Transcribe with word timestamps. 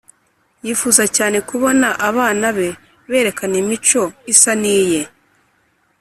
yifuza 0.65 1.03
cyane 1.15 1.37
kubona 1.49 1.87
abana 2.09 2.47
be 2.57 2.69
berekana 3.09 3.55
imico 3.63 4.03
isa 4.33 4.51
n’iye 4.61 5.01